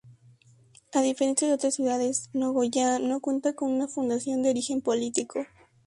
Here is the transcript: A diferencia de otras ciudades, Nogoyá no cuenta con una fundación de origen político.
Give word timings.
A 0.95 1.01
diferencia 1.03 1.47
de 1.47 1.53
otras 1.53 1.75
ciudades, 1.75 2.31
Nogoyá 2.33 2.97
no 2.97 3.19
cuenta 3.19 3.53
con 3.53 3.71
una 3.71 3.87
fundación 3.87 4.41
de 4.41 4.49
origen 4.49 4.81
político. 4.81 5.45